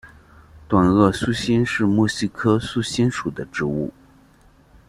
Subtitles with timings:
[0.67, 3.93] 短萼素馨是木犀科素馨属的植物。